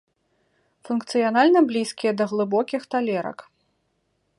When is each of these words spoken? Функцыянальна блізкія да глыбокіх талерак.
Функцыянальна 0.87 1.59
блізкія 1.73 2.11
да 2.23 2.29
глыбокіх 2.33 2.81
талерак. 2.97 3.39